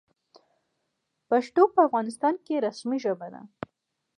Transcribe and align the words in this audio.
پښتو 1.29 1.61
په 1.73 1.79
افغانستان 1.87 2.35
کې 2.45 2.63
رسمي 2.65 2.97
ژبه 3.03 3.27
ده. 3.33 3.41